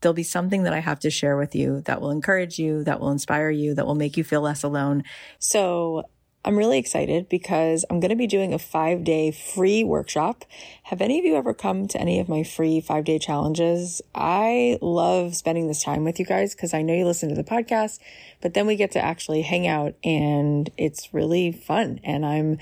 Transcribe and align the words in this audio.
There'll 0.00 0.14
be 0.14 0.22
something 0.22 0.62
that 0.62 0.72
I 0.72 0.80
have 0.80 1.00
to 1.00 1.10
share 1.10 1.36
with 1.36 1.54
you 1.54 1.82
that 1.82 2.00
will 2.00 2.10
encourage 2.10 2.58
you, 2.58 2.84
that 2.84 3.00
will 3.00 3.10
inspire 3.10 3.50
you, 3.50 3.74
that 3.74 3.86
will 3.86 3.94
make 3.94 4.16
you 4.16 4.24
feel 4.24 4.40
less 4.40 4.62
alone. 4.62 5.04
So 5.38 6.04
I'm 6.44 6.56
really 6.56 6.78
excited 6.78 7.28
because 7.28 7.84
I'm 7.90 8.00
going 8.00 8.10
to 8.10 8.16
be 8.16 8.26
doing 8.26 8.54
a 8.54 8.58
five 8.58 9.04
day 9.04 9.32
free 9.32 9.82
workshop. 9.84 10.44
Have 10.84 11.02
any 11.02 11.18
of 11.18 11.24
you 11.24 11.36
ever 11.36 11.52
come 11.52 11.88
to 11.88 12.00
any 12.00 12.20
of 12.20 12.28
my 12.28 12.42
free 12.42 12.80
five 12.80 13.04
day 13.04 13.18
challenges? 13.18 14.00
I 14.14 14.78
love 14.80 15.34
spending 15.34 15.66
this 15.66 15.82
time 15.82 16.04
with 16.04 16.18
you 16.18 16.24
guys 16.24 16.54
because 16.54 16.72
I 16.72 16.82
know 16.82 16.94
you 16.94 17.04
listen 17.04 17.28
to 17.28 17.34
the 17.34 17.44
podcast, 17.44 17.98
but 18.40 18.54
then 18.54 18.66
we 18.66 18.76
get 18.76 18.92
to 18.92 19.04
actually 19.04 19.42
hang 19.42 19.66
out 19.66 19.94
and 20.04 20.70
it's 20.78 21.12
really 21.12 21.52
fun. 21.52 22.00
And 22.04 22.24
I'm, 22.24 22.58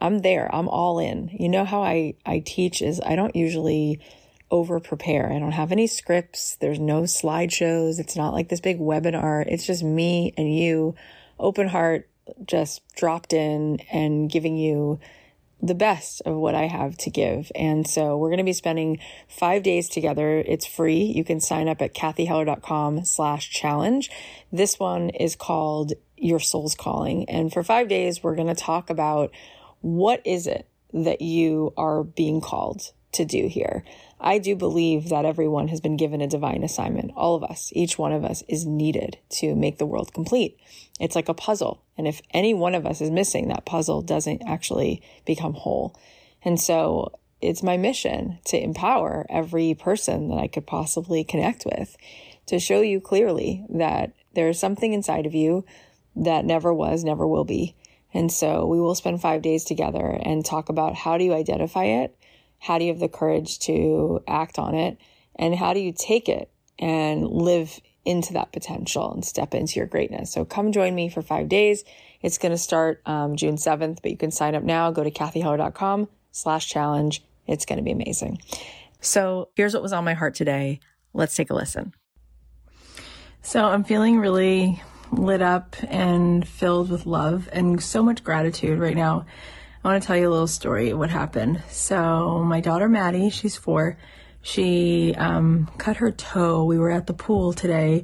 I'm 0.00 0.20
there. 0.20 0.48
I'm 0.54 0.68
all 0.68 0.98
in. 0.98 1.28
You 1.32 1.48
know 1.48 1.64
how 1.64 1.82
I, 1.82 2.14
I 2.24 2.38
teach 2.38 2.80
is 2.80 3.00
I 3.04 3.16
don't 3.16 3.34
usually 3.34 4.00
over 4.50 4.78
prepare. 4.80 5.32
I 5.32 5.38
don't 5.38 5.52
have 5.52 5.72
any 5.72 5.86
scripts. 5.86 6.56
There's 6.56 6.78
no 6.78 7.02
slideshows. 7.02 7.98
It's 7.98 8.16
not 8.16 8.32
like 8.32 8.48
this 8.48 8.60
big 8.60 8.78
webinar. 8.78 9.44
It's 9.46 9.66
just 9.66 9.82
me 9.82 10.32
and 10.36 10.54
you, 10.54 10.94
open 11.38 11.68
heart, 11.68 12.08
just 12.44 12.82
dropped 12.94 13.32
in 13.32 13.80
and 13.90 14.30
giving 14.30 14.56
you 14.56 15.00
the 15.60 15.74
best 15.74 16.20
of 16.26 16.36
what 16.36 16.54
I 16.54 16.66
have 16.66 16.96
to 16.98 17.10
give. 17.10 17.50
And 17.54 17.88
so 17.88 18.16
we're 18.16 18.28
going 18.28 18.38
to 18.38 18.44
be 18.44 18.52
spending 18.52 18.98
five 19.28 19.62
days 19.62 19.88
together. 19.88 20.38
It's 20.46 20.66
free. 20.66 21.02
You 21.02 21.24
can 21.24 21.40
sign 21.40 21.68
up 21.68 21.80
at 21.80 21.94
cathyheller.com 21.94 23.04
slash 23.04 23.50
challenge. 23.50 24.10
This 24.52 24.78
one 24.78 25.10
is 25.10 25.34
called 25.34 25.94
Your 26.16 26.40
Soul's 26.40 26.74
Calling. 26.74 27.28
And 27.28 27.52
for 27.52 27.62
five 27.62 27.88
days, 27.88 28.22
we're 28.22 28.36
going 28.36 28.54
to 28.54 28.54
talk 28.54 28.90
about 28.90 29.30
what 29.80 30.20
is 30.24 30.46
it 30.46 30.68
that 30.92 31.20
you 31.20 31.72
are 31.76 32.04
being 32.04 32.40
called 32.40 32.92
to 33.12 33.24
do 33.24 33.48
here. 33.48 33.82
I 34.20 34.38
do 34.38 34.56
believe 34.56 35.08
that 35.10 35.24
everyone 35.24 35.68
has 35.68 35.80
been 35.80 35.96
given 35.96 36.20
a 36.20 36.26
divine 36.26 36.64
assignment. 36.64 37.12
All 37.16 37.34
of 37.34 37.44
us, 37.44 37.70
each 37.74 37.98
one 37.98 38.12
of 38.12 38.24
us 38.24 38.42
is 38.48 38.64
needed 38.64 39.18
to 39.30 39.54
make 39.54 39.78
the 39.78 39.86
world 39.86 40.14
complete. 40.14 40.58
It's 40.98 41.14
like 41.14 41.28
a 41.28 41.34
puzzle. 41.34 41.82
And 41.98 42.06
if 42.06 42.22
any 42.32 42.54
one 42.54 42.74
of 42.74 42.86
us 42.86 43.00
is 43.00 43.10
missing, 43.10 43.48
that 43.48 43.66
puzzle 43.66 44.02
doesn't 44.02 44.42
actually 44.46 45.02
become 45.26 45.54
whole. 45.54 45.94
And 46.42 46.60
so 46.60 47.12
it's 47.42 47.62
my 47.62 47.76
mission 47.76 48.38
to 48.46 48.62
empower 48.62 49.26
every 49.28 49.74
person 49.74 50.28
that 50.28 50.38
I 50.38 50.48
could 50.48 50.66
possibly 50.66 51.22
connect 51.22 51.66
with 51.66 51.96
to 52.46 52.58
show 52.58 52.80
you 52.80 53.00
clearly 53.00 53.64
that 53.68 54.12
there's 54.34 54.58
something 54.58 54.92
inside 54.92 55.26
of 55.26 55.34
you 55.34 55.64
that 56.14 56.44
never 56.44 56.72
was, 56.72 57.04
never 57.04 57.26
will 57.26 57.44
be. 57.44 57.74
And 58.14 58.32
so 58.32 58.66
we 58.66 58.80
will 58.80 58.94
spend 58.94 59.20
five 59.20 59.42
days 59.42 59.64
together 59.64 60.18
and 60.22 60.44
talk 60.44 60.68
about 60.68 60.94
how 60.94 61.18
do 61.18 61.24
you 61.24 61.34
identify 61.34 61.84
it? 61.84 62.16
How 62.58 62.78
do 62.78 62.84
you 62.84 62.92
have 62.92 63.00
the 63.00 63.08
courage 63.08 63.58
to 63.60 64.20
act 64.26 64.58
on 64.58 64.74
it? 64.74 64.98
And 65.36 65.54
how 65.54 65.74
do 65.74 65.80
you 65.80 65.92
take 65.92 66.28
it 66.28 66.50
and 66.78 67.26
live 67.26 67.80
into 68.04 68.32
that 68.34 68.52
potential 68.52 69.12
and 69.12 69.24
step 69.24 69.54
into 69.54 69.78
your 69.78 69.86
greatness? 69.86 70.32
So 70.32 70.44
come 70.44 70.72
join 70.72 70.94
me 70.94 71.08
for 71.08 71.22
five 71.22 71.48
days. 71.48 71.84
It's 72.22 72.38
going 72.38 72.52
to 72.52 72.58
start 72.58 73.02
um, 73.06 73.36
June 73.36 73.56
7th, 73.56 73.98
but 74.02 74.10
you 74.10 74.16
can 74.16 74.30
sign 74.30 74.54
up 74.54 74.62
now. 74.62 74.90
Go 74.90 75.04
to 75.04 75.10
cathyheller.com 75.10 76.08
slash 76.32 76.68
challenge. 76.68 77.22
It's 77.46 77.66
going 77.66 77.78
to 77.78 77.82
be 77.82 77.92
amazing. 77.92 78.40
So 79.00 79.50
here's 79.54 79.74
what 79.74 79.82
was 79.82 79.92
on 79.92 80.04
my 80.04 80.14
heart 80.14 80.34
today. 80.34 80.80
Let's 81.12 81.34
take 81.36 81.50
a 81.50 81.54
listen. 81.54 81.94
So 83.42 83.64
I'm 83.64 83.84
feeling 83.84 84.18
really 84.18 84.82
lit 85.12 85.40
up 85.40 85.76
and 85.88 86.46
filled 86.46 86.90
with 86.90 87.06
love 87.06 87.48
and 87.52 87.80
so 87.80 88.02
much 88.02 88.24
gratitude 88.24 88.78
right 88.78 88.96
now 88.96 89.24
I 89.86 89.90
want 89.90 90.02
to 90.02 90.06
tell 90.08 90.16
you 90.16 90.28
a 90.28 90.30
little 90.30 90.48
story 90.48 90.92
what 90.94 91.10
happened. 91.10 91.62
So, 91.70 92.42
my 92.42 92.60
daughter 92.60 92.88
Maddie, 92.88 93.30
she's 93.30 93.54
four, 93.54 93.96
she 94.42 95.14
um, 95.14 95.70
cut 95.78 95.98
her 95.98 96.10
toe. 96.10 96.64
We 96.64 96.76
were 96.76 96.90
at 96.90 97.06
the 97.06 97.14
pool 97.14 97.52
today, 97.52 98.02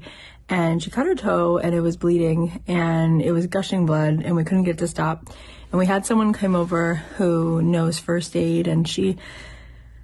and 0.49 0.81
she 0.81 0.93
cut 0.93 1.06
her 1.06 1.17
toe 1.17 1.58
and 1.58 1.75
it 1.75 1.81
was 1.81 1.96
bleeding 1.96 2.62
and 2.69 3.20
it 3.20 3.32
was 3.32 3.49
gushing 3.49 3.84
blood 3.84 4.23
and 4.25 4.37
we 4.37 4.44
couldn't 4.44 4.62
get 4.62 4.76
it 4.76 4.79
to 4.79 4.87
stop. 4.87 5.26
And 5.73 5.79
we 5.81 5.87
had 5.87 6.06
someone 6.06 6.32
come 6.32 6.55
over 6.55 6.94
who 7.17 7.61
knows 7.61 7.99
first 7.99 8.37
aid 8.37 8.69
and 8.69 8.87
she 8.87 9.17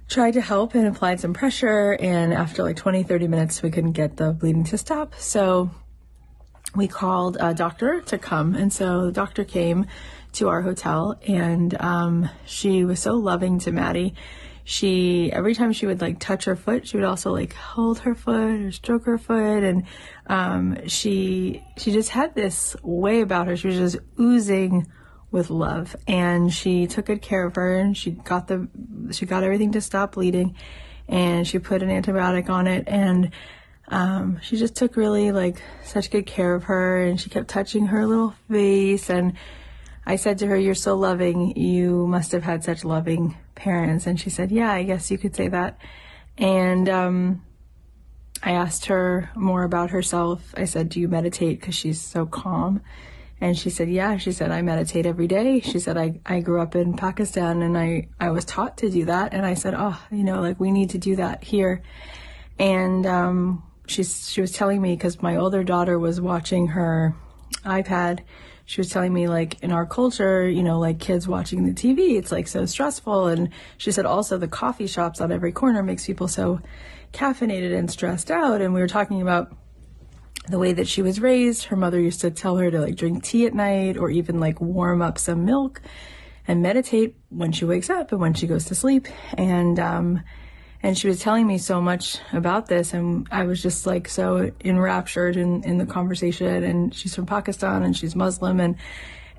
tried 0.09 0.33
to 0.33 0.41
help 0.41 0.75
and 0.75 0.85
applied 0.85 1.21
some 1.21 1.33
pressure. 1.33 1.93
And 1.93 2.33
after 2.33 2.61
like 2.61 2.75
20, 2.75 3.03
30 3.03 3.29
minutes, 3.29 3.61
we 3.61 3.71
couldn't 3.71 3.93
get 3.93 4.17
the 4.17 4.33
bleeding 4.33 4.65
to 4.65 4.77
stop. 4.77 5.15
So 5.15 5.71
we 6.75 6.87
called 6.87 7.37
a 7.39 7.53
doctor 7.53 8.01
to 8.01 8.17
come. 8.17 8.55
And 8.55 8.71
so 8.71 9.07
the 9.07 9.11
doctor 9.11 9.43
came 9.43 9.87
to 10.33 10.49
our 10.49 10.61
hotel 10.61 11.19
and 11.27 11.79
um, 11.81 12.29
she 12.45 12.85
was 12.85 12.99
so 12.99 13.15
loving 13.15 13.59
to 13.59 13.71
Maddie. 13.71 14.13
She 14.63 15.31
every 15.33 15.55
time 15.55 15.73
she 15.73 15.87
would 15.87 15.99
like 15.99 16.19
touch 16.19 16.45
her 16.45 16.55
foot 16.55 16.87
she 16.87 16.95
would 16.95 17.05
also 17.05 17.31
like 17.31 17.53
hold 17.53 17.99
her 17.99 18.13
foot 18.13 18.61
or 18.61 18.71
stroke 18.71 19.05
her 19.05 19.17
foot. 19.17 19.63
And 19.63 19.85
um, 20.27 20.87
she 20.87 21.63
she 21.77 21.91
just 21.91 22.09
had 22.09 22.35
this 22.35 22.75
way 22.83 23.21
about 23.21 23.47
her. 23.47 23.57
She 23.57 23.67
was 23.67 23.77
just 23.77 23.97
oozing 24.19 24.85
with 25.31 25.49
love. 25.49 25.95
And 26.07 26.53
she 26.53 26.85
took 26.87 27.05
good 27.05 27.21
care 27.21 27.45
of 27.45 27.55
her 27.55 27.77
and 27.79 27.97
she 27.97 28.11
got 28.11 28.47
the 28.47 28.67
she 29.11 29.25
got 29.25 29.43
everything 29.43 29.71
to 29.71 29.81
stop 29.81 30.13
bleeding. 30.13 30.55
And 31.07 31.47
she 31.47 31.57
put 31.57 31.81
an 31.81 31.89
antibiotic 31.89 32.49
on 32.49 32.67
it. 32.67 32.83
And 32.87 33.31
um, 33.89 34.39
she 34.41 34.57
just 34.57 34.75
took 34.75 34.95
really 34.95 35.31
like 35.31 35.61
such 35.83 36.11
good 36.11 36.25
care 36.25 36.55
of 36.55 36.65
her 36.65 37.03
and 37.03 37.19
she 37.19 37.29
kept 37.29 37.47
touching 37.47 37.87
her 37.87 38.05
little 38.05 38.35
face 38.49 39.09
and 39.09 39.33
I 40.09 40.15
said 40.15 40.39
to 40.39 40.47
her, 40.47 40.57
You're 40.57 40.73
so 40.73 40.95
loving. 40.95 41.55
You 41.55 42.07
must 42.07 42.31
have 42.31 42.41
had 42.41 42.63
such 42.63 42.83
loving 42.83 43.37
parents. 43.53 44.07
And 44.07 44.19
she 44.19 44.31
said, 44.31 44.51
Yeah, 44.51 44.71
I 44.71 44.81
guess 44.81 45.11
you 45.11 45.19
could 45.19 45.35
say 45.35 45.49
that. 45.49 45.77
And 46.35 46.89
um, 46.89 47.45
I 48.41 48.53
asked 48.53 48.87
her 48.87 49.29
more 49.35 49.61
about 49.61 49.91
herself. 49.91 50.51
I 50.57 50.65
said, 50.65 50.89
Do 50.89 50.99
you 50.99 51.07
meditate? 51.07 51.59
Because 51.59 51.75
she's 51.75 52.01
so 52.01 52.25
calm. 52.25 52.81
And 53.39 53.55
she 53.55 53.69
said, 53.69 53.87
Yeah. 53.87 54.17
She 54.17 54.31
said, 54.31 54.49
I 54.49 54.63
meditate 54.63 55.05
every 55.05 55.27
day. 55.27 55.59
She 55.59 55.77
said, 55.77 55.95
I, 55.95 56.19
I 56.25 56.39
grew 56.39 56.59
up 56.59 56.75
in 56.75 56.95
Pakistan 56.95 57.61
and 57.61 57.77
I, 57.77 58.07
I 58.19 58.31
was 58.31 58.45
taught 58.45 58.77
to 58.77 58.89
do 58.89 59.05
that. 59.05 59.35
And 59.35 59.45
I 59.45 59.53
said, 59.53 59.75
Oh, 59.77 60.01
you 60.09 60.23
know, 60.23 60.41
like 60.41 60.59
we 60.59 60.71
need 60.71 60.89
to 60.89 60.97
do 60.97 61.17
that 61.17 61.43
here. 61.43 61.83
And 62.57 63.05
um, 63.05 63.61
she, 63.89 64.03
she 64.03 64.41
was 64.41 64.51
telling 64.51 64.81
me 64.81 64.95
because 64.95 65.21
my 65.21 65.35
older 65.35 65.63
daughter 65.63 65.97
was 65.97 66.21
watching 66.21 66.67
her 66.67 67.15
iPad 67.65 68.21
she 68.69 68.79
was 68.79 68.91
telling 68.91 69.11
me 69.11 69.27
like 69.27 69.63
in 69.63 69.71
our 69.71 69.87
culture, 69.87 70.47
you 70.47 70.61
know, 70.61 70.77
like 70.77 70.99
kids 70.99 71.27
watching 71.27 71.65
the 71.65 71.73
TV, 71.73 72.19
it's 72.19 72.31
like 72.31 72.47
so 72.47 72.67
stressful. 72.67 73.25
And 73.25 73.49
she 73.79 73.91
said 73.91 74.05
also 74.05 74.37
the 74.37 74.47
coffee 74.47 74.85
shops 74.85 75.19
on 75.21 75.31
every 75.31 75.51
corner 75.51 75.81
makes 75.81 76.05
people 76.05 76.27
so 76.27 76.61
caffeinated 77.11 77.75
and 77.75 77.89
stressed 77.89 78.29
out. 78.29 78.61
And 78.61 78.71
we 78.71 78.79
were 78.79 78.87
talking 78.87 79.23
about 79.23 79.51
the 80.49 80.59
way 80.59 80.71
that 80.73 80.87
she 80.87 81.01
was 81.01 81.19
raised. 81.19 81.63
Her 81.63 81.75
mother 81.75 81.99
used 81.99 82.21
to 82.21 82.29
tell 82.29 82.57
her 82.57 82.69
to 82.69 82.79
like 82.79 82.95
drink 82.95 83.23
tea 83.23 83.47
at 83.47 83.55
night 83.55 83.97
or 83.97 84.11
even 84.11 84.39
like 84.39 84.61
warm 84.61 85.01
up 85.01 85.17
some 85.17 85.45
milk 85.45 85.81
and 86.47 86.61
meditate 86.61 87.17
when 87.29 87.51
she 87.51 87.65
wakes 87.65 87.89
up 87.89 88.11
and 88.11 88.21
when 88.21 88.35
she 88.35 88.45
goes 88.45 88.65
to 88.65 88.75
sleep. 88.75 89.07
And, 89.33 89.79
um, 89.79 90.21
and 90.81 90.97
she 90.97 91.07
was 91.07 91.19
telling 91.19 91.45
me 91.45 91.57
so 91.57 91.81
much 91.81 92.19
about 92.31 92.67
this 92.67 92.93
and 92.93 93.27
i 93.31 93.43
was 93.43 93.61
just 93.61 93.85
like 93.85 94.07
so 94.07 94.51
enraptured 94.63 95.35
in, 95.35 95.63
in 95.63 95.77
the 95.77 95.85
conversation. 95.85 96.63
And 96.63 96.93
she's 96.93 97.15
from 97.15 97.25
pakistan 97.25 97.83
and 97.83 97.95
she's 97.95 98.15
muslim 98.15 98.59
and 98.59 98.75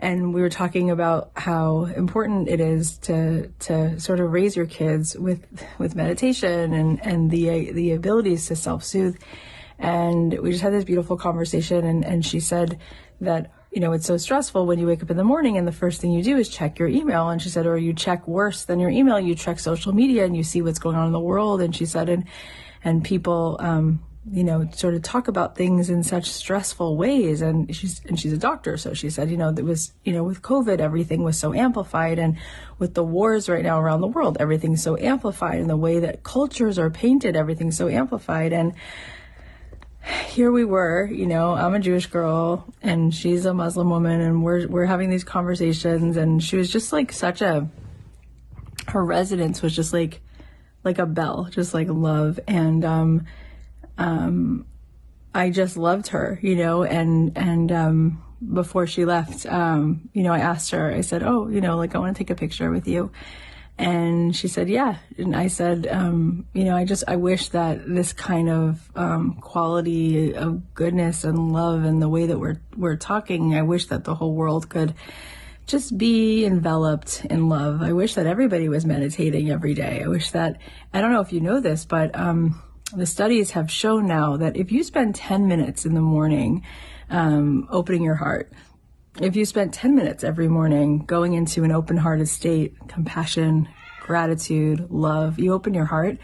and 0.00 0.32
we 0.32 0.40
were 0.40 0.48
talking 0.48 0.90
about 0.90 1.30
how 1.36 1.84
important 1.84 2.48
it 2.48 2.60
is 2.60 2.96
to 2.98 3.48
to 3.60 4.00
sort 4.00 4.18
of 4.20 4.32
raise 4.32 4.56
your 4.56 4.66
kids 4.66 5.16
with 5.16 5.46
with 5.78 5.94
meditation 5.94 6.72
and 6.72 7.04
and 7.06 7.30
the 7.30 7.72
the 7.72 7.92
abilities 7.92 8.46
to 8.46 8.56
self-soothe. 8.56 9.18
And 9.78 10.38
we 10.40 10.50
just 10.50 10.62
had 10.62 10.72
this 10.72 10.84
beautiful 10.84 11.16
conversation 11.16 11.84
and 11.84 12.04
and 12.04 12.24
she 12.24 12.40
said 12.40 12.78
that 13.20 13.52
you 13.70 13.80
know, 13.80 13.92
it's 13.92 14.06
so 14.06 14.16
stressful 14.16 14.66
when 14.66 14.78
you 14.80 14.86
wake 14.86 15.02
up 15.02 15.10
in 15.10 15.16
the 15.16 15.24
morning 15.24 15.56
and 15.56 15.66
the 15.66 15.72
first 15.72 16.00
thing 16.00 16.10
you 16.10 16.24
do 16.24 16.36
is 16.36 16.48
check 16.48 16.78
your 16.78 16.88
email. 16.88 17.28
And 17.28 17.40
she 17.40 17.48
said, 17.48 17.66
or 17.66 17.78
you 17.78 17.92
check 17.92 18.26
worse 18.26 18.64
than 18.64 18.80
your 18.80 18.90
email, 18.90 19.20
you 19.20 19.36
check 19.36 19.60
social 19.60 19.92
media 19.92 20.24
and 20.24 20.36
you 20.36 20.42
see 20.42 20.60
what's 20.60 20.80
going 20.80 20.96
on 20.96 21.06
in 21.06 21.12
the 21.12 21.20
world. 21.20 21.60
And 21.60 21.74
she 21.74 21.86
said, 21.86 22.08
and, 22.08 22.24
and 22.82 23.04
people, 23.04 23.56
um, 23.60 24.04
you 24.30 24.42
know, 24.42 24.68
sort 24.72 24.94
of 24.94 25.02
talk 25.02 25.28
about 25.28 25.56
things 25.56 25.88
in 25.88 26.02
such 26.02 26.30
stressful 26.30 26.96
ways. 26.96 27.42
And 27.42 27.74
she's, 27.74 28.04
and 28.06 28.18
she's 28.18 28.32
a 28.32 28.38
doctor. 28.38 28.76
So 28.76 28.92
she 28.92 29.08
said, 29.08 29.30
you 29.30 29.36
know, 29.36 29.52
there 29.52 29.64
was, 29.64 29.92
you 30.04 30.12
know, 30.12 30.24
with 30.24 30.42
COVID, 30.42 30.80
everything 30.80 31.22
was 31.22 31.38
so 31.38 31.54
amplified. 31.54 32.18
And 32.18 32.38
with 32.78 32.94
the 32.94 33.04
wars 33.04 33.48
right 33.48 33.62
now 33.62 33.80
around 33.80 34.00
the 34.00 34.08
world, 34.08 34.36
everything's 34.40 34.82
so 34.82 34.96
amplified. 34.96 35.60
And 35.60 35.70
the 35.70 35.76
way 35.76 36.00
that 36.00 36.24
cultures 36.24 36.76
are 36.76 36.90
painted, 36.90 37.36
everything's 37.36 37.78
so 37.78 37.88
amplified. 37.88 38.52
And, 38.52 38.74
here 40.30 40.52
we 40.52 40.64
were, 40.64 41.06
you 41.06 41.26
know, 41.26 41.54
I'm 41.54 41.74
a 41.74 41.80
Jewish 41.80 42.06
girl 42.06 42.66
and 42.82 43.14
she's 43.14 43.46
a 43.46 43.54
Muslim 43.54 43.90
woman 43.90 44.20
and 44.20 44.42
we're 44.42 44.68
we're 44.68 44.86
having 44.86 45.10
these 45.10 45.24
conversations 45.24 46.16
and 46.16 46.42
she 46.42 46.56
was 46.56 46.70
just 46.70 46.92
like 46.92 47.12
such 47.12 47.42
a 47.42 47.68
her 48.88 49.04
resonance 49.04 49.62
was 49.62 49.74
just 49.74 49.92
like 49.92 50.20
like 50.84 50.98
a 50.98 51.06
bell, 51.06 51.48
just 51.50 51.74
like 51.74 51.88
love 51.88 52.38
and 52.46 52.84
um 52.84 53.26
um 53.98 54.66
I 55.34 55.50
just 55.50 55.76
loved 55.76 56.08
her, 56.08 56.38
you 56.42 56.56
know, 56.56 56.84
and 56.84 57.36
and 57.36 57.72
um 57.72 58.22
before 58.52 58.86
she 58.86 59.04
left, 59.04 59.44
um, 59.46 60.08
you 60.14 60.22
know, 60.22 60.32
I 60.32 60.38
asked 60.38 60.70
her, 60.70 60.90
I 60.90 61.02
said, 61.02 61.22
Oh, 61.22 61.48
you 61.48 61.60
know, 61.60 61.76
like 61.76 61.94
I 61.94 61.98
want 61.98 62.16
to 62.16 62.18
take 62.18 62.30
a 62.30 62.34
picture 62.34 62.70
with 62.70 62.88
you. 62.88 63.10
And 63.78 64.36
she 64.36 64.46
said, 64.46 64.68
yeah. 64.68 64.96
And 65.16 65.34
I 65.34 65.46
said, 65.46 65.86
um, 65.86 66.46
you 66.52 66.64
know, 66.64 66.76
I 66.76 66.84
just, 66.84 67.04
I 67.08 67.16
wish 67.16 67.48
that 67.48 67.88
this 67.88 68.12
kind 68.12 68.50
of 68.50 68.90
um, 68.94 69.34
quality 69.40 70.34
of 70.34 70.74
goodness 70.74 71.24
and 71.24 71.52
love 71.52 71.84
and 71.84 72.02
the 72.02 72.08
way 72.08 72.26
that 72.26 72.38
we're, 72.38 72.60
we're 72.76 72.96
talking, 72.96 73.54
I 73.54 73.62
wish 73.62 73.86
that 73.86 74.04
the 74.04 74.14
whole 74.14 74.34
world 74.34 74.68
could 74.68 74.94
just 75.66 75.96
be 75.96 76.44
enveloped 76.44 77.24
in 77.30 77.48
love. 77.48 77.80
I 77.80 77.92
wish 77.92 78.14
that 78.14 78.26
everybody 78.26 78.68
was 78.68 78.84
meditating 78.84 79.50
every 79.50 79.72
day. 79.72 80.02
I 80.04 80.08
wish 80.08 80.32
that, 80.32 80.58
I 80.92 81.00
don't 81.00 81.12
know 81.12 81.20
if 81.20 81.32
you 81.32 81.40
know 81.40 81.60
this, 81.60 81.84
but 81.84 82.14
um, 82.18 82.60
the 82.94 83.06
studies 83.06 83.52
have 83.52 83.70
shown 83.70 84.06
now 84.06 84.36
that 84.36 84.56
if 84.56 84.72
you 84.72 84.82
spend 84.82 85.14
10 85.14 85.46
minutes 85.46 85.86
in 85.86 85.94
the 85.94 86.00
morning 86.00 86.64
um, 87.08 87.68
opening 87.70 88.02
your 88.02 88.16
heart, 88.16 88.52
if 89.20 89.36
you 89.36 89.44
spent 89.44 89.74
10 89.74 89.94
minutes 89.94 90.24
every 90.24 90.48
morning 90.48 91.04
going 91.04 91.34
into 91.34 91.62
an 91.62 91.70
open 91.70 91.98
hearted 91.98 92.26
state, 92.26 92.74
compassion, 92.88 93.68
gratitude, 94.00 94.90
love, 94.90 95.38
you 95.38 95.52
open 95.52 95.74
your 95.74 95.84
heart, 95.84 96.16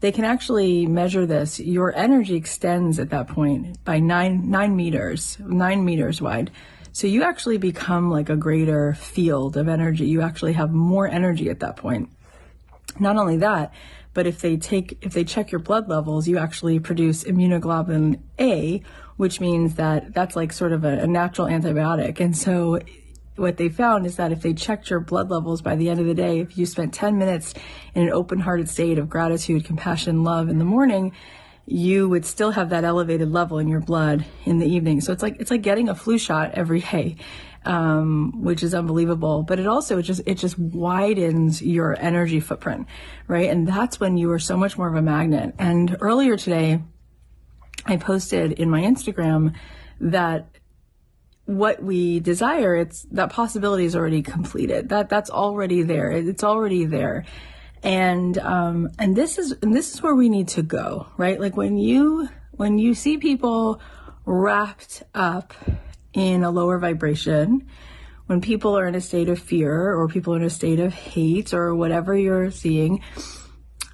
they 0.00 0.12
can 0.12 0.24
actually 0.24 0.86
measure 0.86 1.24
this. 1.24 1.58
Your 1.58 1.94
energy 1.96 2.34
extends 2.34 2.98
at 2.98 3.08
that 3.10 3.28
point 3.28 3.82
by 3.84 4.00
nine, 4.00 4.50
nine 4.50 4.76
meters, 4.76 5.38
nine 5.40 5.84
meters 5.84 6.20
wide. 6.20 6.50
So 6.92 7.06
you 7.06 7.22
actually 7.22 7.56
become 7.56 8.10
like 8.10 8.28
a 8.28 8.36
greater 8.36 8.92
field 8.94 9.56
of 9.56 9.66
energy. 9.66 10.06
You 10.06 10.20
actually 10.20 10.52
have 10.54 10.72
more 10.72 11.08
energy 11.08 11.48
at 11.48 11.60
that 11.60 11.76
point. 11.76 12.10
Not 12.98 13.16
only 13.16 13.36
that, 13.38 13.72
but 14.14 14.26
if 14.26 14.40
they 14.40 14.56
take, 14.56 14.98
if 15.02 15.12
they 15.12 15.24
check 15.24 15.52
your 15.52 15.60
blood 15.60 15.88
levels, 15.88 16.26
you 16.26 16.38
actually 16.38 16.80
produce 16.80 17.24
immunoglobulin 17.24 18.20
A, 18.40 18.82
which 19.16 19.40
means 19.40 19.76
that 19.76 20.12
that's 20.14 20.34
like 20.34 20.52
sort 20.52 20.72
of 20.72 20.84
a, 20.84 21.00
a 21.00 21.06
natural 21.06 21.46
antibiotic. 21.46 22.18
And 22.20 22.36
so 22.36 22.80
what 23.36 23.56
they 23.56 23.68
found 23.68 24.06
is 24.06 24.16
that 24.16 24.32
if 24.32 24.42
they 24.42 24.52
checked 24.52 24.90
your 24.90 25.00
blood 25.00 25.30
levels 25.30 25.62
by 25.62 25.76
the 25.76 25.88
end 25.88 26.00
of 26.00 26.06
the 26.06 26.14
day, 26.14 26.40
if 26.40 26.58
you 26.58 26.66
spent 26.66 26.92
10 26.92 27.18
minutes 27.18 27.54
in 27.94 28.02
an 28.02 28.12
open 28.12 28.40
hearted 28.40 28.68
state 28.68 28.98
of 28.98 29.08
gratitude, 29.08 29.64
compassion, 29.64 30.24
love 30.24 30.48
in 30.48 30.58
the 30.58 30.64
morning, 30.64 31.12
you 31.66 32.08
would 32.08 32.26
still 32.26 32.50
have 32.50 32.70
that 32.70 32.84
elevated 32.84 33.30
level 33.30 33.58
in 33.58 33.68
your 33.68 33.80
blood 33.80 34.26
in 34.44 34.58
the 34.58 34.66
evening. 34.66 35.00
So 35.00 35.12
it's 35.12 35.22
like, 35.22 35.36
it's 35.38 35.50
like 35.50 35.62
getting 35.62 35.88
a 35.88 35.94
flu 35.94 36.18
shot 36.18 36.52
every 36.54 36.80
day. 36.92 37.16
Um, 37.62 38.42
which 38.42 38.62
is 38.62 38.72
unbelievable, 38.72 39.42
but 39.42 39.60
it 39.60 39.66
also 39.66 40.00
just, 40.00 40.22
it 40.24 40.36
just 40.36 40.58
widens 40.58 41.60
your 41.60 41.94
energy 42.00 42.40
footprint, 42.40 42.86
right? 43.28 43.50
And 43.50 43.68
that's 43.68 44.00
when 44.00 44.16
you 44.16 44.30
are 44.30 44.38
so 44.38 44.56
much 44.56 44.78
more 44.78 44.88
of 44.88 44.94
a 44.94 45.02
magnet. 45.02 45.54
And 45.58 45.94
earlier 46.00 46.38
today, 46.38 46.80
I 47.84 47.98
posted 47.98 48.52
in 48.52 48.70
my 48.70 48.80
Instagram 48.80 49.54
that 50.00 50.46
what 51.50 51.82
we 51.82 52.20
desire, 52.20 52.76
it's 52.76 53.02
that 53.10 53.30
possibility 53.30 53.84
is 53.84 53.96
already 53.96 54.22
completed. 54.22 54.88
That 54.90 55.08
that's 55.08 55.30
already 55.30 55.82
there. 55.82 56.10
It's 56.10 56.44
already 56.44 56.84
there. 56.84 57.24
And 57.82 58.38
um 58.38 58.90
and 58.98 59.16
this 59.16 59.38
is 59.38 59.52
and 59.62 59.74
this 59.74 59.94
is 59.94 60.02
where 60.02 60.14
we 60.14 60.28
need 60.28 60.48
to 60.48 60.62
go, 60.62 61.08
right? 61.16 61.40
Like 61.40 61.56
when 61.56 61.76
you 61.76 62.28
when 62.52 62.78
you 62.78 62.94
see 62.94 63.16
people 63.18 63.80
wrapped 64.24 65.02
up 65.14 65.54
in 66.12 66.42
a 66.42 66.50
lower 66.50 66.78
vibration, 66.78 67.66
when 68.26 68.40
people 68.40 68.78
are 68.78 68.86
in 68.86 68.94
a 68.94 69.00
state 69.00 69.28
of 69.28 69.38
fear 69.38 69.92
or 69.94 70.08
people 70.08 70.34
in 70.34 70.42
a 70.42 70.50
state 70.50 70.78
of 70.78 70.94
hate 70.94 71.52
or 71.52 71.74
whatever 71.74 72.16
you're 72.16 72.50
seeing, 72.50 73.02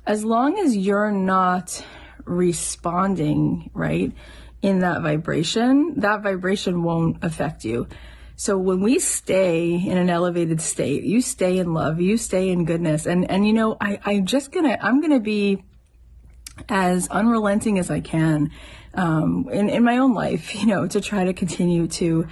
as 0.07 0.25
long 0.25 0.59
as 0.59 0.77
you're 0.77 1.11
not 1.11 1.85
responding, 2.25 3.71
right, 3.73 4.13
in 4.63 4.81
that 4.81 5.03
vibration, 5.03 6.01
that 6.01 6.23
vibration 6.23 6.83
won't 6.83 7.23
affect 7.23 7.65
you. 7.65 7.89
So 8.37 8.59
when 8.59 8.81
we 8.81 8.99
stay 8.99 9.75
in 9.75 9.97
an 9.97 10.11
elevated 10.11 10.61
state, 10.61 11.05
you 11.05 11.23
stay 11.23 11.59
in 11.59 11.73
love, 11.73 12.01
you 12.01 12.19
stay 12.19 12.51
in 12.51 12.67
goodness. 12.67 13.07
And, 13.07 13.31
and 13.31 13.47
you 13.47 13.55
know, 13.55 13.79
I, 13.81 13.99
I'm 14.05 14.27
just 14.27 14.53
gonna, 14.53 14.77
I'm 14.81 15.01
gonna 15.01 15.21
be 15.21 15.65
as 16.69 17.09
unrelenting 17.09 17.79
as 17.79 17.91
I 17.91 18.01
can 18.01 18.51
um, 18.95 19.49
in, 19.53 19.69
in 19.69 19.85
my 19.85 19.99
own 19.99 20.15
life, 20.15 20.55
you 20.61 20.67
know, 20.67 20.87
to 20.87 21.01
try 21.01 21.25
to 21.25 21.33
continue 21.33 21.87
to 21.89 22.27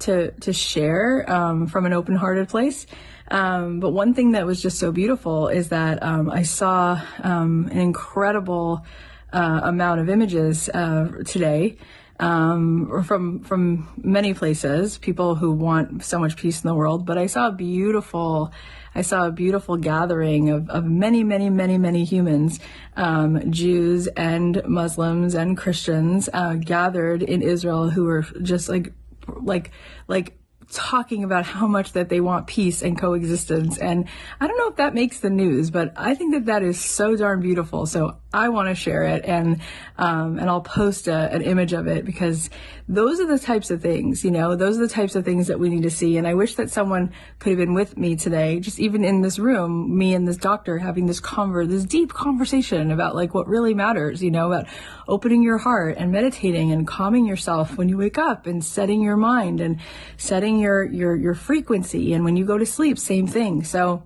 to 0.00 0.30
to 0.30 0.52
share 0.52 1.28
um, 1.30 1.66
from 1.66 1.84
an 1.84 1.92
open-hearted 1.92 2.48
place. 2.48 2.86
Um, 3.30 3.80
but 3.80 3.90
one 3.90 4.14
thing 4.14 4.32
that 4.32 4.46
was 4.46 4.62
just 4.62 4.78
so 4.78 4.92
beautiful 4.92 5.48
is 5.48 5.68
that 5.68 6.02
um, 6.02 6.30
I 6.30 6.42
saw 6.42 7.00
um, 7.22 7.68
an 7.70 7.78
incredible 7.78 8.86
uh, 9.32 9.60
amount 9.64 10.00
of 10.00 10.08
images 10.08 10.68
uh, 10.70 11.22
today 11.26 11.76
um, 12.18 13.02
from 13.04 13.40
from 13.40 13.88
many 13.96 14.34
places. 14.34 14.98
People 14.98 15.34
who 15.34 15.52
want 15.52 16.04
so 16.04 16.18
much 16.18 16.36
peace 16.36 16.62
in 16.62 16.68
the 16.68 16.74
world. 16.74 17.06
But 17.06 17.18
I 17.18 17.26
saw 17.26 17.48
a 17.48 17.52
beautiful. 17.52 18.52
I 18.94 19.02
saw 19.02 19.26
a 19.26 19.30
beautiful 19.30 19.76
gathering 19.76 20.50
of, 20.50 20.68
of 20.70 20.84
many, 20.84 21.22
many, 21.22 21.50
many, 21.50 21.78
many 21.78 22.04
humans, 22.04 22.58
um, 22.96 23.52
Jews 23.52 24.08
and 24.08 24.60
Muslims 24.66 25.34
and 25.34 25.56
Christians, 25.56 26.28
uh, 26.32 26.54
gathered 26.54 27.22
in 27.22 27.42
Israel 27.42 27.90
who 27.90 28.04
were 28.04 28.22
just 28.42 28.68
like, 28.68 28.92
like, 29.28 29.70
like 30.08 30.38
talking 30.72 31.22
about 31.22 31.44
how 31.44 31.66
much 31.66 31.92
that 31.92 32.08
they 32.08 32.20
want 32.20 32.46
peace 32.46 32.82
and 32.82 32.98
coexistence. 32.98 33.78
And 33.78 34.06
I 34.40 34.46
don't 34.46 34.58
know 34.58 34.68
if 34.68 34.76
that 34.76 34.94
makes 34.94 35.20
the 35.20 35.30
news, 35.30 35.70
but 35.70 35.92
I 35.96 36.14
think 36.14 36.34
that 36.34 36.46
that 36.46 36.62
is 36.62 36.80
so 36.80 37.14
darn 37.14 37.40
beautiful. 37.40 37.86
So 37.86 38.18
I 38.32 38.50
want 38.50 38.68
to 38.68 38.74
share 38.74 39.04
it 39.04 39.24
and, 39.24 39.62
um, 39.96 40.38
and 40.38 40.50
I'll 40.50 40.60
post 40.60 41.08
a, 41.08 41.32
an 41.32 41.40
image 41.40 41.72
of 41.72 41.86
it 41.86 42.04
because 42.04 42.50
those 42.86 43.20
are 43.20 43.26
the 43.26 43.38
types 43.38 43.70
of 43.70 43.80
things, 43.80 44.22
you 44.22 44.30
know, 44.30 44.54
those 44.54 44.76
are 44.76 44.80
the 44.80 44.92
types 44.92 45.16
of 45.16 45.24
things 45.24 45.46
that 45.46 45.58
we 45.58 45.70
need 45.70 45.84
to 45.84 45.90
see. 45.90 46.18
And 46.18 46.26
I 46.26 46.34
wish 46.34 46.56
that 46.56 46.70
someone 46.70 47.14
could 47.38 47.50
have 47.50 47.58
been 47.58 47.72
with 47.72 47.96
me 47.96 48.16
today, 48.16 48.60
just 48.60 48.78
even 48.80 49.02
in 49.02 49.22
this 49.22 49.38
room, 49.38 49.96
me 49.96 50.12
and 50.12 50.28
this 50.28 50.36
doctor 50.36 50.76
having 50.76 51.06
this 51.06 51.22
conver, 51.22 51.66
this 51.66 51.86
deep 51.86 52.12
conversation 52.12 52.90
about 52.90 53.16
like 53.16 53.32
what 53.32 53.48
really 53.48 53.72
matters, 53.72 54.22
you 54.22 54.30
know, 54.30 54.52
about 54.52 54.66
opening 55.06 55.42
your 55.42 55.58
heart 55.58 55.96
and 55.96 56.12
meditating 56.12 56.70
and 56.70 56.86
calming 56.86 57.24
yourself 57.24 57.78
when 57.78 57.88
you 57.88 57.96
wake 57.96 58.18
up 58.18 58.46
and 58.46 58.62
setting 58.62 59.00
your 59.00 59.16
mind 59.16 59.58
and 59.58 59.80
setting 60.18 60.58
your, 60.58 60.84
your, 60.84 61.16
your 61.16 61.34
frequency. 61.34 62.12
And 62.12 62.26
when 62.26 62.36
you 62.36 62.44
go 62.44 62.58
to 62.58 62.66
sleep, 62.66 62.98
same 62.98 63.26
thing. 63.26 63.64
So 63.64 64.02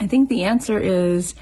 I 0.00 0.08
think 0.08 0.28
the 0.28 0.42
answer 0.42 0.80
is, 0.80 1.36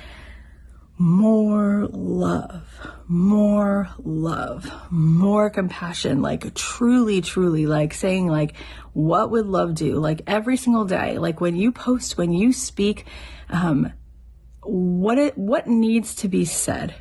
more 0.99 1.87
love, 1.93 2.65
more 3.07 3.89
love, 3.99 4.71
more 4.91 5.49
compassion, 5.49 6.21
like 6.21 6.55
truly, 6.55 7.21
truly, 7.21 7.67
like 7.67 7.95
saying, 7.95 8.27
like, 8.27 8.57
what 8.93 9.31
would 9.31 9.47
love 9.47 9.75
do? 9.75 9.95
Like 9.95 10.23
every 10.27 10.57
single 10.57 10.85
day, 10.85 11.19
like 11.19 11.41
when 11.41 11.57
you 11.57 11.71
post, 11.71 12.19
when 12.19 12.33
you 12.33 12.53
speak, 12.53 13.07
um, 13.49 13.93
what 14.63 15.19
it, 15.19 15.39
what 15.39 15.69
needs 15.69 16.17
to 16.17 16.29
be 16.29 16.45
said? 16.45 16.95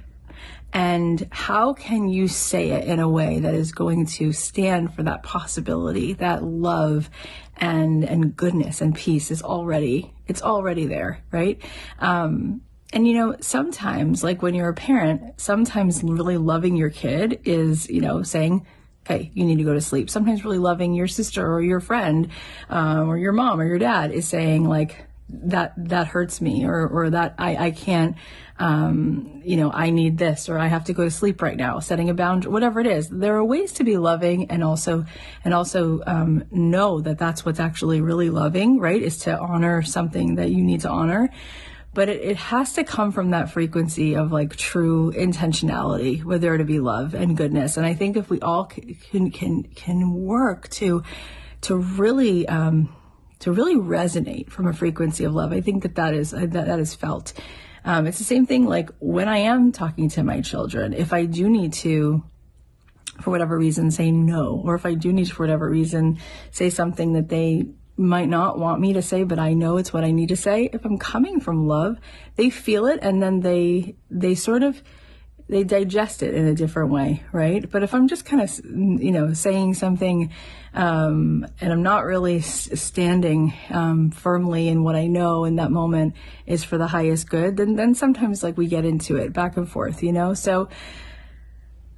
And 0.73 1.27
how 1.31 1.73
can 1.73 2.07
you 2.07 2.27
say 2.27 2.71
it 2.71 2.85
in 2.85 2.99
a 2.99 3.09
way 3.09 3.39
that 3.39 3.55
is 3.55 3.71
going 3.71 4.05
to 4.05 4.31
stand 4.31 4.93
for 4.93 5.01
that 5.03 5.23
possibility, 5.23 6.13
that 6.13 6.43
love 6.43 7.09
and, 7.55 8.03
and 8.03 8.35
goodness 8.35 8.81
and 8.81 8.93
peace 8.93 9.31
is 9.31 9.41
already, 9.41 10.13
it's 10.27 10.43
already 10.43 10.85
there, 10.85 11.23
right? 11.31 11.59
Um, 11.99 12.61
and 12.93 13.07
you 13.07 13.13
know, 13.13 13.35
sometimes, 13.41 14.23
like 14.23 14.41
when 14.41 14.53
you're 14.53 14.69
a 14.69 14.73
parent, 14.73 15.39
sometimes 15.39 16.03
really 16.03 16.37
loving 16.37 16.75
your 16.75 16.89
kid 16.89 17.41
is, 17.43 17.89
you 17.89 18.01
know, 18.01 18.23
saying, 18.23 18.65
hey, 19.07 19.31
you 19.33 19.45
need 19.45 19.57
to 19.57 19.63
go 19.63 19.73
to 19.73 19.81
sleep. 19.81 20.09
Sometimes 20.09 20.43
really 20.43 20.57
loving 20.57 20.93
your 20.93 21.07
sister 21.07 21.45
or 21.45 21.61
your 21.61 21.79
friend, 21.79 22.29
um, 22.69 23.09
or 23.09 23.17
your 23.17 23.33
mom 23.33 23.59
or 23.59 23.65
your 23.65 23.79
dad 23.79 24.11
is 24.11 24.27
saying 24.27 24.65
like, 24.65 25.05
that, 25.29 25.73
that 25.89 26.07
hurts 26.07 26.39
me 26.39 26.65
or, 26.65 26.87
or 26.87 27.09
that 27.09 27.35
I, 27.37 27.67
I 27.67 27.71
can't, 27.71 28.15
um, 28.59 29.41
you 29.43 29.57
know, 29.57 29.71
I 29.71 29.89
need 29.89 30.17
this 30.17 30.47
or 30.47 30.57
I 30.57 30.67
have 30.67 30.85
to 30.85 30.93
go 30.93 31.03
to 31.03 31.11
sleep 31.11 31.41
right 31.41 31.57
now, 31.57 31.79
setting 31.79 32.09
a 32.09 32.13
boundary, 32.13 32.49
whatever 32.49 32.79
it 32.79 32.87
is. 32.87 33.09
There 33.09 33.35
are 33.35 33.43
ways 33.43 33.73
to 33.73 33.83
be 33.83 33.97
loving 33.97 34.49
and 34.49 34.63
also, 34.63 35.05
and 35.43 35.53
also, 35.53 36.01
um, 36.07 36.45
know 36.49 37.01
that 37.01 37.17
that's 37.17 37.45
what's 37.45 37.59
actually 37.59 37.99
really 37.99 38.29
loving, 38.29 38.79
right? 38.79 39.01
Is 39.01 39.17
to 39.19 39.37
honor 39.37 39.81
something 39.81 40.35
that 40.35 40.49
you 40.49 40.63
need 40.63 40.81
to 40.81 40.89
honor 40.89 41.29
but 41.93 42.09
it, 42.09 42.21
it 42.21 42.37
has 42.37 42.73
to 42.73 42.83
come 42.83 43.11
from 43.11 43.31
that 43.31 43.51
frequency 43.51 44.15
of 44.15 44.31
like 44.31 44.55
true 44.55 45.11
intentionality, 45.13 46.23
with 46.23 46.41
there 46.41 46.57
to 46.57 46.63
be 46.63 46.79
love 46.79 47.13
and 47.13 47.35
goodness. 47.35 47.77
And 47.77 47.85
I 47.85 47.93
think 47.93 48.17
if 48.17 48.29
we 48.29 48.39
all 48.41 48.65
can 48.65 49.31
can 49.31 49.63
can 49.63 50.13
work 50.13 50.69
to 50.69 51.03
to 51.61 51.75
really 51.75 52.47
um, 52.47 52.95
to 53.39 53.51
really 53.51 53.75
resonate 53.75 54.49
from 54.49 54.67
a 54.67 54.73
frequency 54.73 55.23
of 55.23 55.33
love, 55.33 55.51
I 55.51 55.61
think 55.61 55.83
that 55.83 55.95
that 55.95 56.13
is 56.13 56.31
that 56.31 56.51
that 56.51 56.79
is 56.79 56.93
felt. 56.93 57.33
Um, 57.83 58.05
it's 58.05 58.17
the 58.17 58.25
same 58.25 58.45
thing 58.45 58.65
like 58.65 58.89
when 58.99 59.29
I 59.29 59.37
am 59.37 59.71
talking 59.71 60.09
to 60.09 60.23
my 60.23 60.41
children. 60.41 60.93
If 60.93 61.13
I 61.13 61.25
do 61.25 61.49
need 61.49 61.73
to 61.73 62.23
for 63.21 63.31
whatever 63.31 63.57
reason 63.57 63.91
say 63.91 64.11
no, 64.11 64.61
or 64.63 64.75
if 64.75 64.85
I 64.85 64.93
do 64.93 65.11
need 65.11 65.27
to, 65.27 65.33
for 65.33 65.43
whatever 65.43 65.69
reason, 65.69 66.19
say 66.51 66.69
something 66.69 67.13
that 67.13 67.29
they 67.29 67.65
might 67.97 68.29
not 68.29 68.59
want 68.59 68.79
me 68.79 68.93
to 68.93 69.01
say, 69.01 69.23
but 69.23 69.39
I 69.39 69.53
know 69.53 69.77
it's 69.77 69.91
what 69.91 70.03
I 70.03 70.11
need 70.11 70.29
to 70.29 70.35
say. 70.35 70.69
If 70.71 70.85
I'm 70.85 70.97
coming 70.97 71.39
from 71.39 71.67
love, 71.67 71.97
they 72.35 72.49
feel 72.49 72.85
it 72.85 72.99
and 73.01 73.21
then 73.21 73.41
they, 73.41 73.95
they 74.11 74.35
sort 74.35 74.63
of, 74.63 74.81
they 75.49 75.63
digest 75.63 76.21
it 76.23 76.33
in 76.33 76.45
a 76.45 76.53
different 76.53 76.91
way, 76.91 77.23
right? 77.31 77.69
But 77.69 77.81
if 77.81 77.93
I'm 77.93 78.07
just 78.07 78.25
kind 78.25 78.41
of, 78.41 78.59
you 78.65 79.11
know, 79.11 79.33
saying 79.33 79.75
something, 79.75 80.31
um, 80.73 81.47
and 81.61 81.71
I'm 81.71 81.83
not 81.83 82.05
really 82.05 82.41
standing, 82.41 83.53
um, 83.69 84.11
firmly 84.11 84.67
in 84.67 84.83
what 84.83 84.95
I 84.95 85.07
know 85.07 85.45
in 85.45 85.55
that 85.55 85.71
moment 85.71 86.15
is 86.45 86.63
for 86.63 86.77
the 86.77 86.87
highest 86.87 87.29
good, 87.29 87.57
then, 87.57 87.75
then 87.75 87.95
sometimes 87.95 88.43
like 88.43 88.57
we 88.57 88.67
get 88.67 88.85
into 88.85 89.15
it 89.15 89.33
back 89.33 89.57
and 89.57 89.69
forth, 89.69 90.03
you 90.03 90.11
know? 90.11 90.33
So, 90.33 90.69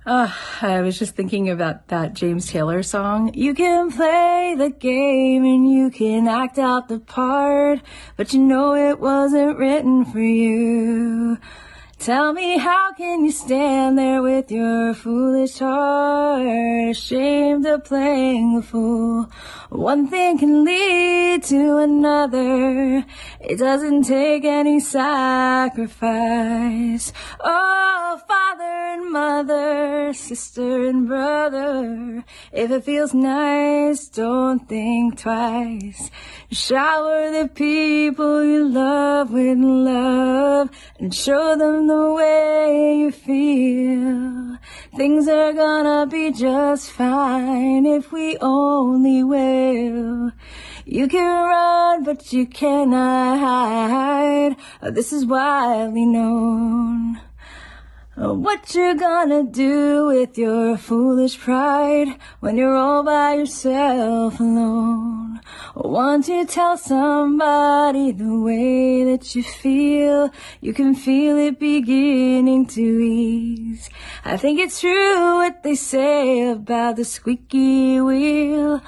uh, 0.10 0.34
I 0.64 0.82
was 0.82 0.98
just 0.98 1.16
thinking 1.16 1.52
about 1.52 1.90
that 1.90 2.16
James 2.16 2.48
Taylor 2.48 2.82
song. 2.82 3.32
You 3.36 3.54
can 3.54 3.92
play 3.92 4.56
the 4.58 4.72
game 4.72 5.44
and 5.44 5.72
you 5.72 5.92
can 5.92 6.28
act 6.28 6.58
out 6.58 6.88
the 6.88 7.00
part, 7.00 7.82
but 8.18 8.34
you 8.34 8.40
know 8.40 8.74
it 8.74 9.00
wasn't 9.00 9.60
written 9.60 10.06
for 10.06 10.20
you. 10.20 11.38
Tell 12.00 12.32
me 12.32 12.58
how 12.58 12.94
can 12.94 13.26
you 13.26 13.32
stand 13.32 13.98
there 13.98 14.22
with 14.22 14.50
your 14.50 14.94
foolish 14.94 15.60
heart, 15.60 16.92
ashamed 16.92 17.66
of 17.66 17.84
playing 17.84 18.56
the 18.56 18.62
fool? 18.62 19.30
One 19.70 20.08
thing 20.08 20.38
can 20.38 20.64
lead 20.64 21.44
to 21.44 21.76
another. 21.80 23.06
It 23.42 23.60
doesn't 23.60 24.04
take 24.04 24.46
any 24.46 24.80
sacrifice. 24.80 25.92
Oh, 27.42 28.22
father 28.26 28.64
and 28.64 29.12
mother, 29.12 30.14
sister 30.14 30.88
and 30.88 31.06
brother. 31.06 32.24
If 32.54 32.72
it 32.72 32.86
feels 32.86 33.14
nice, 33.14 34.08
don't 34.08 34.70
think 34.70 35.20
twice. 35.20 36.10
Shower 36.50 37.30
the 37.30 37.50
people 37.54 38.44
you 38.44 38.70
love 38.70 39.32
with 39.32 39.58
love 39.58 40.70
and 40.98 41.14
show 41.14 41.58
them 41.58 41.89
the 41.90 42.14
way 42.14 42.98
you 43.00 43.12
feel. 43.12 44.58
Things 44.96 45.28
are 45.28 45.54
gonna 45.54 46.06
be 46.06 46.32
just 46.32 46.92
fine 46.92 47.86
if 47.88 48.12
we 48.12 48.38
only 48.38 49.24
will. 49.24 50.32
You 50.86 51.08
can 51.08 51.48
run, 51.50 52.04
but 52.04 52.32
you 52.32 52.46
cannot 52.46 53.40
hide. 53.40 54.56
This 54.94 55.12
is 55.12 55.26
widely 55.26 56.06
known. 56.06 57.22
Um, 58.20 58.44
what 58.44 58.76
you 58.76 58.96
gonna 58.96 59.44
do 59.44 60.08
with 60.08 60.38
your 60.38 60.76
foolish 60.76 61.40
pride 61.40 62.20
when 62.42 62.58
you're 62.58 62.76
all 62.76 63.02
by 63.02 63.36
yourself 63.36 64.42
alone? 64.42 65.40
Want 65.74 66.26
to 66.26 66.44
tell 66.44 66.76
somebody 66.76 68.12
the 68.12 68.38
way 68.42 69.06
that 69.06 69.36
you 69.36 69.42
feel? 69.42 70.32
You 70.60 70.74
can 70.74 70.96
feel 70.96 71.38
it 71.38 71.60
beginning 71.60 72.68
to 72.76 72.82
ease. 72.82 73.90
I 74.26 74.36
think 74.36 74.60
it's 74.60 74.82
true 74.82 75.36
what 75.36 75.64
they 75.64 75.76
say 75.76 76.50
about 76.50 76.98
the 76.98 77.06
squeaky 77.06 78.02
wheel. 78.02 78.82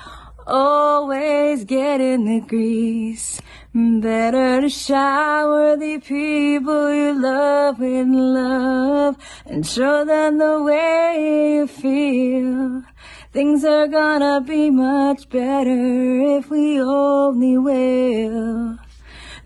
Always 0.53 1.63
getting 1.63 2.25
the 2.25 2.41
grease. 2.45 3.41
Better 3.73 4.59
to 4.59 4.67
shower 4.67 5.77
the 5.77 5.97
people 5.99 6.93
you 6.93 7.13
love 7.13 7.79
with 7.79 8.07
love 8.09 9.15
and 9.45 9.65
show 9.65 10.03
them 10.03 10.39
the 10.39 10.61
way 10.61 11.55
you 11.55 11.67
feel. 11.67 12.83
Things 13.31 13.63
are 13.63 13.87
gonna 13.87 14.41
be 14.41 14.69
much 14.69 15.29
better 15.29 16.19
if 16.37 16.49
we 16.49 16.81
only 16.81 17.57
will. 17.57 18.77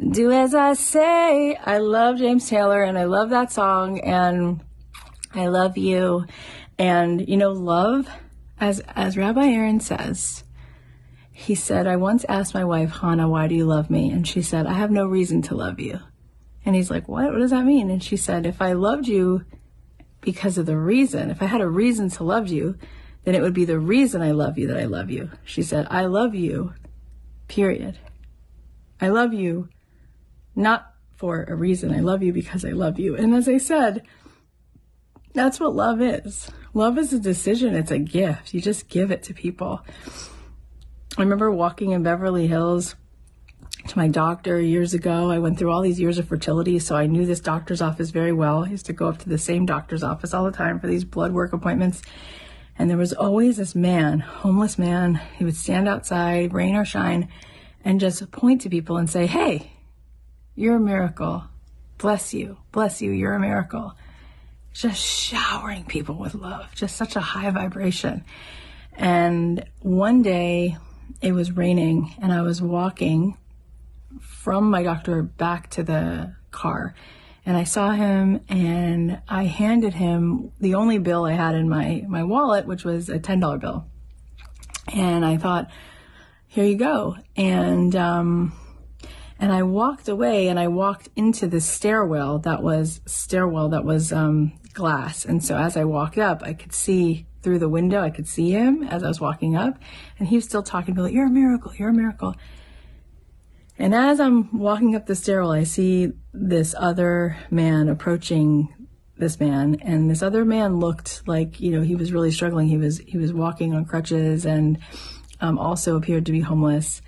Do 0.09 0.31
as 0.31 0.55
I 0.55 0.73
say. 0.73 1.55
I 1.55 1.77
love 1.77 2.17
James 2.17 2.49
Taylor 2.49 2.81
and 2.81 2.97
I 2.97 3.03
love 3.03 3.29
that 3.29 3.51
song 3.51 3.99
and 3.99 4.59
I 5.35 5.45
love 5.49 5.77
you. 5.77 6.25
And 6.79 7.29
you 7.29 7.37
know, 7.37 7.51
love, 7.51 8.09
as, 8.59 8.79
as 8.95 9.17
Rabbi 9.17 9.45
Aaron 9.45 9.79
says, 9.79 10.44
he 11.37 11.53
said, 11.53 11.85
I 11.85 11.97
once 11.97 12.23
asked 12.29 12.53
my 12.53 12.63
wife, 12.63 12.91
Hannah, 12.91 13.27
why 13.27 13.47
do 13.47 13.55
you 13.55 13.65
love 13.65 13.89
me? 13.89 14.09
And 14.09 14.25
she 14.25 14.41
said, 14.41 14.65
I 14.65 14.73
have 14.73 14.89
no 14.89 15.05
reason 15.05 15.41
to 15.43 15.55
love 15.55 15.81
you. 15.81 15.99
And 16.65 16.75
he's 16.75 16.89
like, 16.89 17.09
what? 17.09 17.29
What 17.33 17.39
does 17.39 17.51
that 17.51 17.65
mean? 17.65 17.91
And 17.91 18.01
she 18.01 18.15
said, 18.15 18.45
if 18.45 18.61
I 18.61 18.71
loved 18.71 19.05
you 19.05 19.43
because 20.21 20.57
of 20.57 20.65
the 20.65 20.77
reason. 20.77 21.29
If 21.29 21.41
I 21.41 21.45
had 21.45 21.59
a 21.59 21.67
reason 21.67 22.09
to 22.11 22.23
love 22.23 22.47
you, 22.47 22.77
then 23.25 23.35
it 23.35 23.41
would 23.41 23.53
be 23.53 23.65
the 23.65 23.77
reason 23.77 24.21
I 24.21 24.31
love 24.31 24.57
you 24.57 24.67
that 24.67 24.77
I 24.77 24.85
love 24.85 25.09
you. 25.09 25.29
She 25.43 25.61
said, 25.61 25.87
I 25.91 26.05
love 26.05 26.33
you, 26.33 26.73
period. 27.49 27.99
I 29.01 29.09
love 29.09 29.33
you 29.33 29.67
not 30.55 30.93
for 31.17 31.43
a 31.43 31.53
reason. 31.53 31.93
I 31.93 31.99
love 31.99 32.23
you 32.23 32.31
because 32.31 32.63
I 32.63 32.71
love 32.71 32.97
you. 32.97 33.17
And 33.17 33.35
as 33.35 33.49
I 33.49 33.57
said, 33.57 34.03
that's 35.33 35.59
what 35.59 35.75
love 35.75 36.01
is. 36.01 36.49
Love 36.73 36.97
is 36.97 37.11
a 37.11 37.19
decision, 37.19 37.75
it's 37.75 37.91
a 37.91 37.99
gift. 37.99 38.53
You 38.53 38.61
just 38.61 38.87
give 38.87 39.11
it 39.11 39.23
to 39.23 39.33
people. 39.33 39.81
I 41.17 41.21
remember 41.21 41.49
walking 41.49 41.91
in 41.91 42.03
Beverly 42.03 42.47
Hills 42.47 42.95
to 43.87 43.97
my 43.97 44.07
doctor 44.07 44.59
years 44.59 44.93
ago. 44.93 45.31
I 45.31 45.39
went 45.39 45.57
through 45.57 45.71
all 45.71 45.81
these 45.81 45.99
years 45.99 46.17
of 46.17 46.27
fertility, 46.27 46.77
so 46.79 46.95
I 46.95 47.07
knew 47.07 47.25
this 47.25 47.39
doctor's 47.39 47.81
office 47.81 48.09
very 48.09 48.33
well. 48.33 48.65
I 48.65 48.69
used 48.69 48.87
to 48.87 48.93
go 48.93 49.07
up 49.07 49.19
to 49.19 49.29
the 49.29 49.37
same 49.37 49.65
doctor's 49.65 50.03
office 50.03 50.33
all 50.33 50.43
the 50.43 50.51
time 50.51 50.79
for 50.79 50.87
these 50.87 51.05
blood 51.05 51.31
work 51.31 51.53
appointments. 51.53 52.01
And 52.77 52.89
there 52.89 52.97
was 52.97 53.13
always 53.13 53.57
this 53.57 53.75
man, 53.75 54.19
homeless 54.19 54.77
man. 54.77 55.21
He 55.37 55.45
would 55.45 55.55
stand 55.55 55.87
outside, 55.87 56.53
rain 56.53 56.75
or 56.75 56.83
shine, 56.83 57.29
and 57.85 57.99
just 57.99 58.29
point 58.31 58.61
to 58.61 58.69
people 58.69 58.97
and 58.97 59.09
say, 59.09 59.25
Hey, 59.25 59.71
you're 60.55 60.75
a 60.75 60.81
miracle. 60.81 61.45
Bless 61.97 62.33
you. 62.33 62.57
Bless 62.73 63.01
you. 63.01 63.11
You're 63.11 63.35
a 63.35 63.39
miracle 63.39 63.95
just 64.75 65.01
showering 65.01 65.85
people 65.85 66.15
with 66.15 66.35
love, 66.35 66.69
just 66.75 66.97
such 66.97 67.15
a 67.15 67.21
high 67.21 67.49
vibration. 67.49 68.25
And 68.97 69.63
one 69.79 70.21
day 70.21 70.77
it 71.21 71.31
was 71.31 71.51
raining 71.51 72.15
and 72.21 72.31
I 72.31 72.41
was 72.41 72.61
walking 72.61 73.37
from 74.21 74.69
my 74.69 74.83
doctor 74.83 75.23
back 75.23 75.69
to 75.71 75.83
the 75.83 76.35
car 76.51 76.95
and 77.45 77.55
I 77.55 77.63
saw 77.63 77.91
him 77.91 78.41
and 78.49 79.21
I 79.27 79.43
handed 79.43 79.93
him 79.93 80.51
the 80.59 80.75
only 80.75 80.97
bill 80.97 81.25
I 81.25 81.33
had 81.33 81.53
in 81.53 81.69
my, 81.69 82.03
my 82.07 82.23
wallet, 82.23 82.65
which 82.65 82.83
was 82.83 83.07
a 83.09 83.19
$10 83.19 83.59
bill. 83.59 83.85
And 84.91 85.23
I 85.23 85.37
thought, 85.37 85.69
here 86.47 86.65
you 86.65 86.75
go. 86.75 87.17
And, 87.35 87.95
um, 87.95 88.53
and 89.39 89.51
I 89.51 89.61
walked 89.61 90.07
away 90.07 90.47
and 90.47 90.59
I 90.59 90.69
walked 90.69 91.09
into 91.15 91.47
the 91.47 91.61
stairwell 91.61 92.39
that 92.39 92.63
was 92.63 93.01
stairwell 93.05 93.69
that 93.69 93.85
was 93.85 94.11
um, 94.11 94.53
glass. 94.73 95.23
And 95.23 95.43
so 95.43 95.55
as 95.55 95.77
I 95.77 95.83
walked 95.83 96.17
up, 96.17 96.41
I 96.41 96.53
could 96.53 96.73
see 96.73 97.27
through 97.45 97.59
the 97.59 97.69
window, 97.69 98.01
I 98.01 98.09
could 98.09 98.27
see 98.27 98.49
him 98.49 98.83
as 98.83 99.03
I 99.03 99.07
was 99.07 99.21
walking 99.21 99.55
up, 99.55 99.77
and 100.17 100.27
he 100.27 100.35
was 100.35 100.45
still 100.45 100.63
talking 100.63 100.95
to 100.95 100.99
me, 100.99 101.03
like, 101.03 101.13
You're 101.13 101.27
a 101.27 101.29
miracle, 101.29 101.73
you're 101.75 101.89
a 101.89 101.93
miracle. 101.93 102.35
And 103.77 103.93
as 103.93 104.19
I'm 104.19 104.57
walking 104.57 104.95
up 104.95 105.05
the 105.05 105.15
stairwell, 105.15 105.51
I 105.51 105.63
see 105.63 106.13
this 106.33 106.73
other 106.77 107.37
man 107.51 107.87
approaching 107.87 108.73
this 109.17 109.39
man, 109.39 109.77
and 109.81 110.09
this 110.09 110.23
other 110.23 110.43
man 110.43 110.79
looked 110.79 111.21
like, 111.27 111.59
you 111.59 111.71
know, 111.71 111.81
he 111.81 111.95
was 111.95 112.11
really 112.11 112.31
struggling. 112.31 112.67
He 112.67 112.77
was 112.77 112.97
he 112.97 113.17
was 113.17 113.31
walking 113.31 113.75
on 113.75 113.85
crutches 113.85 114.45
and 114.45 114.79
um, 115.39 115.59
also 115.59 115.95
appeared 115.95 116.25
to 116.25 116.31
be 116.31 116.41
homeless. 116.41 117.01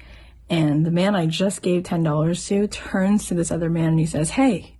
And 0.49 0.85
the 0.85 0.91
man 0.91 1.15
I 1.15 1.25
just 1.25 1.61
gave 1.61 1.83
$10 1.83 2.47
to 2.47 2.67
turns 2.67 3.27
to 3.27 3.33
this 3.33 3.51
other 3.51 3.69
man 3.69 3.89
and 3.89 3.99
he 3.99 4.05
says, 4.05 4.29
Hey, 4.29 4.77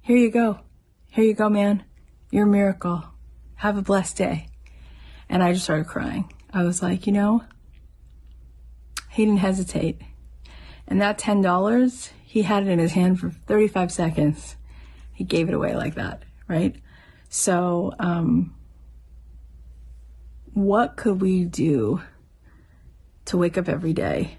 here 0.00 0.16
you 0.16 0.30
go. 0.30 0.60
Here 1.10 1.24
you 1.24 1.34
go, 1.34 1.50
man. 1.50 1.84
You're 2.30 2.46
a 2.46 2.50
miracle. 2.50 3.04
Have 3.56 3.76
a 3.76 3.82
blessed 3.82 4.16
day. 4.16 4.48
And 5.28 5.42
I 5.42 5.52
just 5.52 5.64
started 5.64 5.86
crying. 5.86 6.32
I 6.52 6.62
was 6.62 6.82
like, 6.82 7.06
you 7.06 7.12
know, 7.12 7.44
he 9.10 9.24
didn't 9.24 9.40
hesitate. 9.40 10.00
And 10.86 11.00
that 11.00 11.18
$10, 11.18 12.10
he 12.24 12.42
had 12.42 12.64
it 12.64 12.68
in 12.68 12.78
his 12.78 12.92
hand 12.92 13.20
for 13.20 13.30
35 13.30 13.90
seconds. 13.90 14.56
He 15.12 15.24
gave 15.24 15.48
it 15.48 15.54
away 15.54 15.74
like 15.74 15.94
that, 15.94 16.24
right? 16.48 16.76
So, 17.28 17.92
um, 17.98 18.54
what 20.52 20.96
could 20.96 21.20
we 21.20 21.44
do 21.44 22.00
to 23.26 23.36
wake 23.36 23.58
up 23.58 23.68
every 23.68 23.92
day 23.92 24.38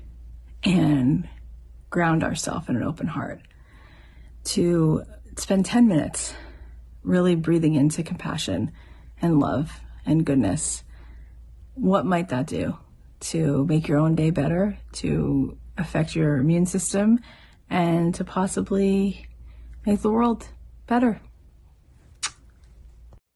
and 0.64 1.28
ground 1.90 2.24
ourselves 2.24 2.68
in 2.70 2.76
an 2.76 2.84
open 2.84 3.08
heart, 3.08 3.42
to 4.44 5.04
spend 5.38 5.66
10 5.66 5.88
minutes 5.88 6.34
really 7.04 7.36
breathing 7.36 7.76
into 7.76 8.04
compassion 8.04 8.72
and 9.22 9.40
love 9.40 9.80
and 10.06 10.26
goodness. 10.26 10.84
What 11.74 12.06
might 12.06 12.30
that 12.30 12.48
do 12.48 12.78
to 13.22 13.66
make 13.66 13.88
your 13.88 13.98
own 13.98 14.16
day 14.16 14.30
better, 14.30 14.78
to 14.94 15.58
affect 15.78 16.16
your 16.16 16.38
immune 16.38 16.66
system, 16.66 17.20
and 17.70 18.14
to 18.16 18.24
possibly 18.24 19.28
make 19.86 20.02
the 20.02 20.12
world 20.12 20.48
better? 20.88 21.20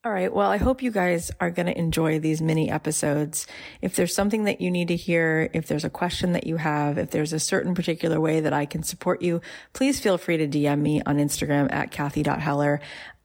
All 0.06 0.14
right. 0.14 0.34
Well, 0.34 0.50
I 0.50 0.56
hope 0.56 0.82
you 0.82 0.92
guys 0.92 1.30
are 1.42 1.52
going 1.52 1.66
to 1.66 1.78
enjoy 1.78 2.20
these 2.20 2.42
mini 2.42 2.72
episodes. 2.72 3.46
If 3.82 3.98
there's 3.98 4.16
something 4.16 4.46
that 4.46 4.62
you 4.62 4.72
need 4.72 4.88
to 4.88 4.96
hear, 4.96 5.50
if 5.54 5.68
there's 5.68 5.84
a 5.84 5.90
question 5.90 6.32
that 6.32 6.48
you 6.48 6.56
have, 6.56 6.98
if 6.98 7.12
there's 7.12 7.34
a 7.34 7.40
certain 7.40 7.76
particular 7.76 8.18
way 8.18 8.40
that 8.40 8.54
I 8.54 8.66
can 8.66 8.82
support 8.82 9.22
you, 9.22 9.42
please 9.74 10.00
feel 10.00 10.18
free 10.18 10.38
to 10.38 10.48
DM 10.48 10.80
me 10.80 11.02
on 11.06 11.18
Instagram 11.18 11.70
at 11.74 11.92
Cathy.Heller. 11.92 12.80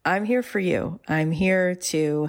I'm 0.05 0.25
here 0.25 0.43
for 0.43 0.59
you. 0.59 0.99
I'm 1.07 1.31
here 1.31 1.77
to 1.77 2.29